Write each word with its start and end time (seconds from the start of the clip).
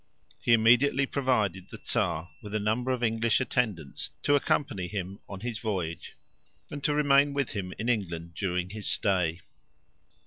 He 0.41 0.53
immediately 0.53 1.05
provided 1.05 1.69
the 1.69 1.79
Czar 1.85 2.31
with 2.41 2.55
a 2.55 2.59
number 2.59 2.89
of 2.89 3.03
English 3.03 3.39
attendants 3.39 4.09
to 4.23 4.33
accompany 4.33 4.87
him 4.87 5.19
on 5.29 5.41
his 5.41 5.59
voyage, 5.59 6.15
and 6.71 6.83
to 6.83 6.95
remain 6.95 7.33
with 7.35 7.51
him 7.51 7.71
in 7.77 7.87
England 7.87 8.33
during 8.33 8.71
his 8.71 8.87
stay. 8.89 9.41